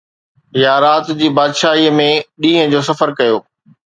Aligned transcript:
يا 0.61 0.71
رات 0.85 1.11
جي 1.19 1.29
بادشاهي 1.39 1.91
۾ 1.99 2.07
ڏينهن 2.47 2.73
جو 2.75 2.81
سفر 2.89 3.13
ڪيو؟ 3.21 3.37